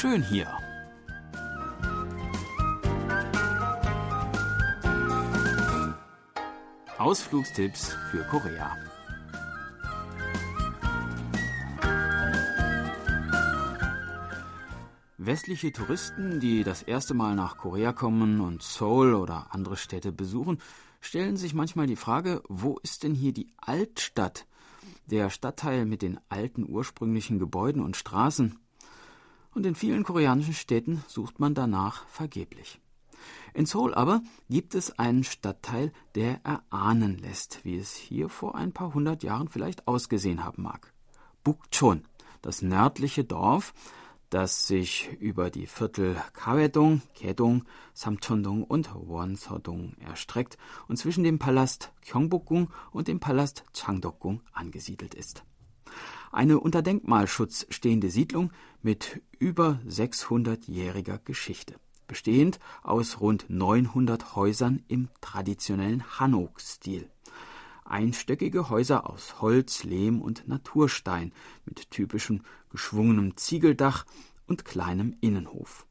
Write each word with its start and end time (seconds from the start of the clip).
Schön 0.00 0.22
hier. 0.22 0.48
Ausflugstipps 6.96 7.98
für 8.10 8.24
Korea. 8.30 8.78
Westliche 15.18 15.70
Touristen, 15.70 16.40
die 16.40 16.64
das 16.64 16.82
erste 16.82 17.12
Mal 17.12 17.34
nach 17.34 17.58
Korea 17.58 17.92
kommen 17.92 18.40
und 18.40 18.62
Seoul 18.62 19.12
oder 19.12 19.48
andere 19.50 19.76
Städte 19.76 20.12
besuchen, 20.12 20.62
stellen 21.02 21.36
sich 21.36 21.52
manchmal 21.52 21.86
die 21.86 21.96
Frage, 21.96 22.42
wo 22.48 22.78
ist 22.82 23.02
denn 23.02 23.14
hier 23.14 23.34
die 23.34 23.52
Altstadt? 23.58 24.46
Der 25.04 25.28
Stadtteil 25.28 25.84
mit 25.84 26.00
den 26.00 26.18
alten 26.30 26.66
ursprünglichen 26.66 27.38
Gebäuden 27.38 27.82
und 27.82 27.98
Straßen. 27.98 28.58
Und 29.54 29.66
in 29.66 29.74
vielen 29.74 30.04
koreanischen 30.04 30.54
Städten 30.54 31.04
sucht 31.08 31.40
man 31.40 31.54
danach 31.54 32.06
vergeblich. 32.06 32.80
In 33.52 33.66
Seoul 33.66 33.94
aber 33.94 34.22
gibt 34.48 34.74
es 34.74 34.98
einen 34.98 35.24
Stadtteil, 35.24 35.92
der 36.14 36.40
erahnen 36.44 37.18
lässt, 37.18 37.64
wie 37.64 37.76
es 37.76 37.94
hier 37.94 38.28
vor 38.28 38.54
ein 38.54 38.72
paar 38.72 38.94
hundert 38.94 39.22
Jahren 39.22 39.48
vielleicht 39.48 39.88
ausgesehen 39.88 40.44
haben 40.44 40.62
mag. 40.62 40.92
Bukchon, 41.42 42.04
das 42.42 42.62
nördliche 42.62 43.24
Dorf, 43.24 43.74
das 44.30 44.68
sich 44.68 45.10
über 45.18 45.50
die 45.50 45.66
Viertel 45.66 46.16
Kawedong, 46.32 47.02
Kedong, 47.14 47.64
Samcheondong 47.94 48.62
und 48.62 48.94
Wonseodong 48.94 49.94
erstreckt 49.98 50.56
und 50.86 50.96
zwischen 50.96 51.24
dem 51.24 51.40
Palast 51.40 51.92
Gyeongbokgung 52.02 52.70
und 52.92 53.08
dem 53.08 53.18
Palast 53.18 53.64
Changdeokgung 53.74 54.42
angesiedelt 54.52 55.14
ist. 55.14 55.44
Eine 56.30 56.60
unter 56.60 56.82
Denkmalschutz 56.82 57.66
stehende 57.70 58.10
Siedlung 58.10 58.52
mit 58.82 59.20
über 59.38 59.80
600-jähriger 59.86 61.18
Geschichte, 61.18 61.74
bestehend 62.06 62.60
aus 62.82 63.20
rund 63.20 63.46
900 63.48 64.36
Häusern 64.36 64.82
im 64.88 65.08
traditionellen 65.20 66.18
Hanok-Stil 66.18 67.10
einstöckige 67.90 68.70
Häuser 68.70 69.10
aus 69.10 69.40
Holz, 69.40 69.84
Lehm 69.84 70.22
und 70.22 70.46
Naturstein 70.48 71.32
mit 71.64 71.90
typischem 71.90 72.42
geschwungenem 72.70 73.36
Ziegeldach 73.36 74.06
und 74.46 74.64
kleinem 74.64 75.16
Innenhof. 75.20 75.86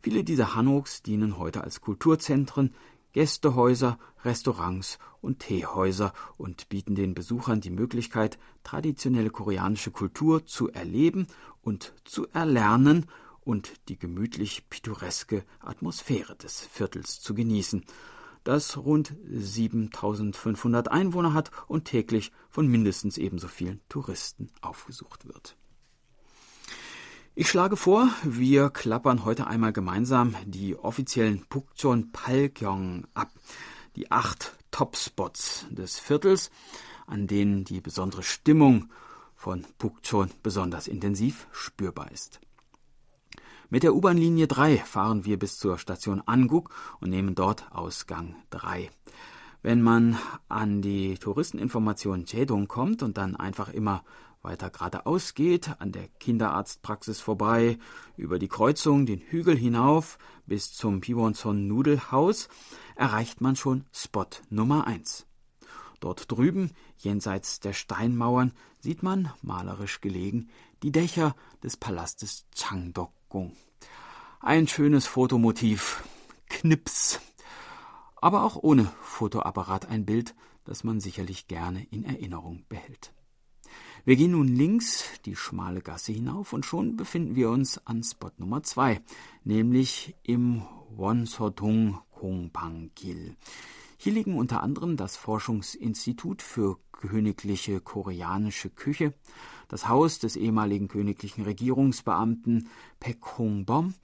Viele 0.00 0.22
dieser 0.22 0.54
Hanoks 0.54 1.02
dienen 1.02 1.38
heute 1.38 1.62
als 1.62 1.80
Kulturzentren, 1.80 2.74
Gästehäuser, 3.14 3.98
Restaurants 4.24 4.98
und 5.20 5.38
Teehäuser 5.38 6.12
und 6.36 6.68
bieten 6.68 6.96
den 6.96 7.14
Besuchern 7.14 7.60
die 7.60 7.70
Möglichkeit, 7.70 8.38
traditionelle 8.64 9.30
koreanische 9.30 9.92
Kultur 9.92 10.46
zu 10.46 10.70
erleben 10.70 11.28
und 11.62 11.94
zu 12.04 12.26
erlernen 12.28 13.06
und 13.40 13.72
die 13.88 13.98
gemütlich 13.98 14.68
pittoreske 14.68 15.44
Atmosphäre 15.60 16.34
des 16.34 16.60
Viertels 16.60 17.20
zu 17.20 17.34
genießen, 17.34 17.84
das 18.42 18.76
rund 18.76 19.14
7500 19.30 20.90
Einwohner 20.90 21.34
hat 21.34 21.52
und 21.68 21.84
täglich 21.84 22.32
von 22.50 22.66
mindestens 22.66 23.16
ebenso 23.16 23.46
vielen 23.46 23.80
Touristen 23.88 24.50
aufgesucht 24.60 25.26
wird. 25.26 25.56
Ich 27.36 27.48
schlage 27.48 27.76
vor, 27.76 28.10
wir 28.22 28.70
klappern 28.70 29.24
heute 29.24 29.48
einmal 29.48 29.72
gemeinsam 29.72 30.36
die 30.46 30.76
offiziellen 30.76 31.44
Pukchon 31.48 32.12
Palkyong 32.12 33.08
ab, 33.12 33.28
die 33.96 34.12
acht 34.12 34.52
Topspots 34.70 35.66
des 35.68 35.98
Viertels, 35.98 36.52
an 37.08 37.26
denen 37.26 37.64
die 37.64 37.80
besondere 37.80 38.22
Stimmung 38.22 38.88
von 39.34 39.66
Pukchon 39.78 40.30
besonders 40.44 40.86
intensiv 40.86 41.48
spürbar 41.50 42.12
ist. 42.12 42.38
Mit 43.68 43.82
der 43.82 43.96
U-Bahn-Linie 43.96 44.46
3 44.46 44.76
fahren 44.76 45.24
wir 45.24 45.36
bis 45.36 45.58
zur 45.58 45.78
Station 45.78 46.22
Anguk 46.26 46.70
und 47.00 47.10
nehmen 47.10 47.34
dort 47.34 47.66
Ausgang 47.72 48.36
3. 48.50 48.92
Wenn 49.60 49.82
man 49.82 50.16
an 50.48 50.82
die 50.82 51.18
Touristeninformation 51.18 52.26
Jedong 52.26 52.68
kommt 52.68 53.02
und 53.02 53.18
dann 53.18 53.34
einfach 53.34 53.70
immer 53.70 54.04
weiter 54.44 54.70
geradeaus 54.70 55.34
geht, 55.34 55.80
an 55.80 55.90
der 55.90 56.06
Kinderarztpraxis 56.20 57.20
vorbei, 57.20 57.78
über 58.16 58.38
die 58.38 58.48
Kreuzung 58.48 59.06
den 59.06 59.20
Hügel 59.20 59.56
hinauf 59.56 60.18
bis 60.46 60.72
zum 60.72 61.00
Piwonson 61.00 61.66
Nudelhaus, 61.66 62.48
erreicht 62.94 63.40
man 63.40 63.56
schon 63.56 63.84
Spot 63.92 64.26
Nummer 64.50 64.86
1. 64.86 65.26
Dort 65.98 66.30
drüben, 66.30 66.70
jenseits 66.98 67.58
der 67.58 67.72
Steinmauern, 67.72 68.52
sieht 68.78 69.02
man, 69.02 69.32
malerisch 69.42 70.00
gelegen, 70.00 70.50
die 70.82 70.92
Dächer 70.92 71.34
des 71.62 71.76
Palastes 71.76 72.46
Changdok 72.54 73.10
Verpackung. 73.34 73.56
Ein 74.40 74.68
schönes 74.68 75.06
Fotomotiv. 75.06 76.04
Knips. 76.48 77.20
Aber 78.16 78.44
auch 78.44 78.56
ohne 78.56 78.84
Fotoapparat 79.02 79.86
ein 79.86 80.06
Bild, 80.06 80.34
das 80.64 80.84
man 80.84 81.00
sicherlich 81.00 81.48
gerne 81.48 81.84
in 81.90 82.04
Erinnerung 82.04 82.64
behält. 82.68 83.12
Wir 84.06 84.16
gehen 84.16 84.32
nun 84.32 84.48
links 84.48 85.04
die 85.24 85.34
schmale 85.34 85.80
Gasse 85.80 86.12
hinauf 86.12 86.52
und 86.52 86.66
schon 86.66 86.94
befinden 86.94 87.36
wir 87.36 87.48
uns 87.48 87.80
an 87.86 88.02
Spot 88.02 88.30
Nummer 88.36 88.62
zwei, 88.62 89.00
nämlich 89.44 90.14
im 90.22 90.60
Wonsotung 90.90 92.02
Kongpangil. 92.10 93.34
Hier 93.96 94.12
liegen 94.12 94.36
unter 94.36 94.62
anderem 94.62 94.98
das 94.98 95.16
Forschungsinstitut 95.16 96.42
für 96.42 96.76
königliche 96.92 97.80
koreanische 97.80 98.68
Küche, 98.68 99.14
das 99.68 99.88
Haus 99.88 100.18
des 100.18 100.36
ehemaligen 100.36 100.88
königlichen 100.88 101.44
Regierungsbeamten 101.44 102.68
Pek 103.00 103.38
Hong-bom 103.38 103.94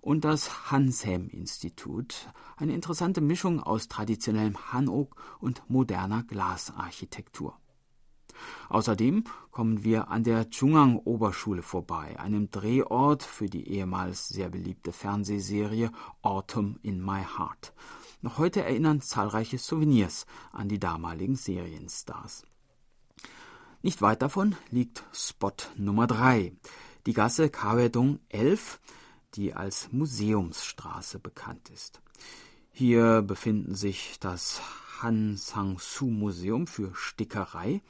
und 0.00 0.24
das 0.24 0.70
Hansem-Institut, 0.70 2.32
eine 2.56 2.72
interessante 2.72 3.20
Mischung 3.20 3.60
aus 3.60 3.88
traditionellem 3.88 4.72
Hanok 4.72 5.16
und 5.38 5.62
moderner 5.68 6.22
Glasarchitektur. 6.22 7.58
Außerdem 8.68 9.24
kommen 9.50 9.84
wir 9.84 10.08
an 10.08 10.24
der 10.24 10.48
Chungang-Oberschule 10.48 11.62
vorbei, 11.62 12.18
einem 12.18 12.50
Drehort 12.50 13.22
für 13.22 13.46
die 13.46 13.68
ehemals 13.68 14.28
sehr 14.28 14.48
beliebte 14.48 14.92
Fernsehserie 14.92 15.90
Autumn 16.22 16.78
in 16.82 17.04
My 17.04 17.22
Heart. 17.22 17.72
Noch 18.22 18.38
heute 18.38 18.62
erinnern 18.62 19.00
zahlreiche 19.00 19.58
Souvenirs 19.58 20.26
an 20.52 20.68
die 20.68 20.78
damaligen 20.78 21.36
Serienstars. 21.36 22.44
Nicht 23.82 24.02
weit 24.02 24.20
davon 24.20 24.56
liegt 24.70 25.02
Spot 25.12 25.52
Nummer 25.76 26.06
3, 26.06 26.52
die 27.06 27.14
Gasse 27.14 27.48
Kawedong 27.48 28.20
11, 28.28 28.78
die 29.34 29.54
als 29.54 29.90
Museumsstraße 29.90 31.18
bekannt 31.18 31.70
ist. 31.70 32.02
Hier 32.72 33.22
befinden 33.22 33.74
sich 33.74 34.18
das 34.20 34.60
Han 35.00 35.36
Sang-su 35.36 36.06
Museum 36.06 36.66
für 36.66 36.94
Stickerei, 36.94 37.80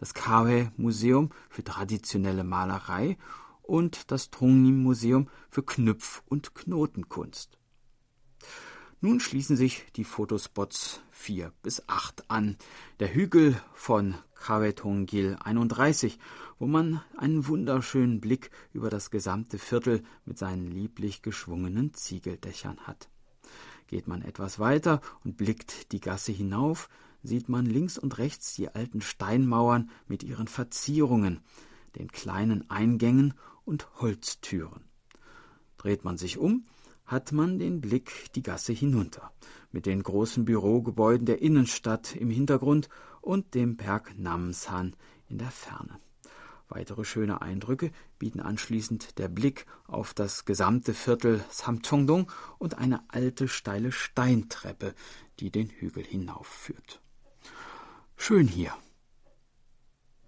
das 0.00 0.14
Kawe 0.14 0.72
Museum 0.78 1.30
für 1.50 1.62
traditionelle 1.62 2.42
Malerei 2.42 3.18
und 3.62 4.10
das 4.10 4.30
Tongnim 4.30 4.82
Museum 4.82 5.28
für 5.50 5.62
Knüpf- 5.62 6.22
und 6.26 6.54
Knotenkunst. 6.54 7.58
Nun 9.02 9.20
schließen 9.20 9.56
sich 9.56 9.84
die 9.96 10.04
Fotospots 10.04 11.00
4 11.10 11.52
bis 11.62 11.86
8 11.88 12.30
an. 12.30 12.56
Der 12.98 13.14
Hügel 13.14 13.60
von 13.72 14.14
Kavetongil 14.34 15.36
31, 15.42 16.18
wo 16.58 16.66
man 16.66 17.02
einen 17.16 17.46
wunderschönen 17.46 18.20
Blick 18.20 18.50
über 18.72 18.90
das 18.90 19.10
gesamte 19.10 19.58
Viertel 19.58 20.02
mit 20.24 20.38
seinen 20.38 20.66
lieblich 20.66 21.22
geschwungenen 21.22 21.94
Ziegeldächern 21.94 22.78
hat. 22.80 23.08
Geht 23.86 24.06
man 24.06 24.22
etwas 24.22 24.58
weiter 24.58 25.00
und 25.24 25.36
blickt 25.36 25.92
die 25.92 26.00
Gasse 26.00 26.32
hinauf, 26.32 26.88
sieht 27.22 27.48
man 27.48 27.66
links 27.66 27.98
und 27.98 28.18
rechts 28.18 28.54
die 28.54 28.68
alten 28.68 29.00
Steinmauern 29.00 29.90
mit 30.06 30.22
ihren 30.22 30.48
Verzierungen, 30.48 31.40
den 31.96 32.08
kleinen 32.08 32.68
Eingängen 32.70 33.34
und 33.64 33.88
Holztüren. 34.00 34.84
Dreht 35.76 36.04
man 36.04 36.16
sich 36.16 36.38
um, 36.38 36.66
hat 37.06 37.32
man 37.32 37.58
den 37.58 37.80
Blick 37.80 38.32
die 38.34 38.42
Gasse 38.42 38.72
hinunter, 38.72 39.32
mit 39.72 39.86
den 39.86 40.02
großen 40.02 40.44
Bürogebäuden 40.44 41.26
der 41.26 41.42
Innenstadt 41.42 42.14
im 42.14 42.30
Hintergrund 42.30 42.88
und 43.20 43.54
dem 43.54 43.76
Berg 43.76 44.16
Namsan 44.16 44.94
in 45.28 45.38
der 45.38 45.50
Ferne. 45.50 45.98
Weitere 46.68 47.04
schöne 47.04 47.42
Eindrücke 47.42 47.90
bieten 48.20 48.38
anschließend 48.38 49.18
der 49.18 49.28
Blick 49.28 49.66
auf 49.88 50.14
das 50.14 50.44
gesamte 50.44 50.94
Viertel 50.94 51.44
Samcheongdong 51.50 52.30
und 52.58 52.78
eine 52.78 53.02
alte 53.08 53.48
steile 53.48 53.90
Steintreppe, 53.90 54.94
die 55.40 55.50
den 55.50 55.68
Hügel 55.68 56.04
hinaufführt. 56.04 57.02
Schön 58.22 58.46
hier. 58.46 58.74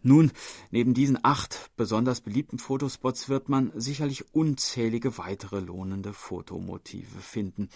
Nun, 0.02 0.32
neben 0.70 0.94
diesen 0.94 1.22
acht 1.22 1.70
besonders 1.76 2.22
beliebten 2.22 2.58
Fotospots 2.58 3.28
wird 3.28 3.50
man 3.50 3.70
sicherlich 3.74 4.34
unzählige 4.34 5.18
weitere 5.18 5.60
lohnende 5.60 6.14
Fotomotive 6.14 7.20
finden. 7.20 7.68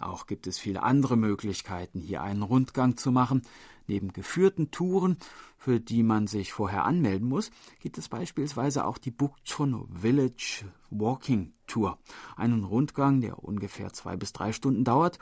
Auch 0.00 0.26
gibt 0.26 0.46
es 0.46 0.58
viele 0.58 0.82
andere 0.82 1.18
Möglichkeiten, 1.18 2.00
hier 2.00 2.22
einen 2.22 2.42
Rundgang 2.42 2.96
zu 2.96 3.12
machen. 3.12 3.42
Neben 3.86 4.14
geführten 4.14 4.70
Touren, 4.70 5.18
für 5.58 5.78
die 5.78 6.02
man 6.02 6.26
sich 6.26 6.54
vorher 6.54 6.86
anmelden 6.86 7.28
muss, 7.28 7.50
gibt 7.80 7.98
es 7.98 8.08
beispielsweise 8.08 8.86
auch 8.86 8.96
die 8.96 9.10
Bukchon 9.10 9.86
Village 9.94 10.64
Walking 10.88 11.52
Tour. 11.66 11.98
Einen 12.34 12.64
Rundgang, 12.64 13.20
der 13.20 13.44
ungefähr 13.44 13.92
zwei 13.92 14.16
bis 14.16 14.32
drei 14.32 14.52
Stunden 14.52 14.84
dauert 14.84 15.18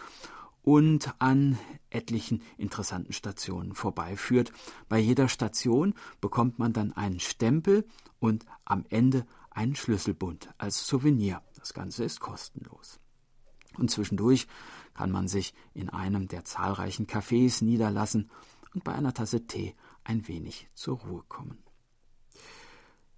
und 0.69 1.15
an 1.19 1.59
etlichen 1.89 2.43
interessanten 2.59 3.15
Stationen 3.15 3.75
vorbeiführt. 3.75 4.53
Bei 4.91 4.99
jeder 4.99 5.27
Station 5.31 5.95
bekommt 6.21 6.59
man 6.59 6.75
dann 6.75 6.93
einen 6.93 7.21
Stempel 7.21 7.87
und 8.19 8.45
am 8.67 8.85
Ende 8.91 9.27
einen 9.49 9.77
Schlüsselbund 9.77 10.51
als 10.59 10.87
Souvenir. 10.87 11.41
Das 11.59 11.73
Ganze 11.73 12.05
ist 12.05 12.21
kostenlos. 12.21 13.01
Und 13.79 13.91
zwischendurch 13.91 14.47
kann 14.93 15.11
man 15.11 15.27
sich 15.27 15.55
in 15.73 15.89
einem 15.89 16.29
der 16.29 16.45
zahlreichen 16.45 17.07
Cafés 17.07 17.65
niederlassen 17.65 18.31
und 18.75 18.85
bei 18.85 18.93
einer 18.93 19.15
Tasse 19.15 19.47
Tee 19.47 19.75
ein 20.05 20.29
wenig 20.29 20.69
zur 20.75 20.99
Ruhe 20.99 21.25
kommen. 21.31 21.63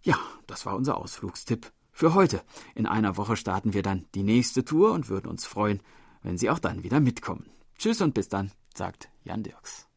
Ja, 0.03 0.21
das 0.47 0.67
war 0.67 0.77
unser 0.77 0.99
Ausflugstipp 0.99 1.73
für 1.91 2.15
heute. 2.15 2.45
In 2.77 2.87
einer 2.87 3.17
Woche 3.17 3.35
starten 3.35 3.73
wir 3.73 3.83
dann 3.83 4.07
die 4.15 4.23
nächste 4.23 4.65
Tour 4.65 4.93
und 4.93 5.09
würden 5.09 5.27
uns 5.27 5.47
freuen, 5.47 5.83
wenn 6.23 6.39
Sie 6.39 6.51
auch 6.51 6.59
dann 6.59 6.83
wieder 6.83 7.01
mitkommen. 7.01 7.51
Tschüss 7.79 8.01
und 8.01 8.15
bis 8.15 8.29
dann, 8.29 8.53
sagt 8.75 9.09
Jan 9.25 9.43
Dirks. 9.43 9.90